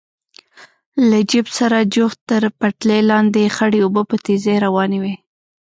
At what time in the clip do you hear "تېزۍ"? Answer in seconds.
4.25-4.57